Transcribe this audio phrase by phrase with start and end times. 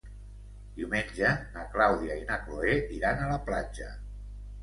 [0.77, 3.93] Diumenge na Clàudia i na Cloè iran a la platja.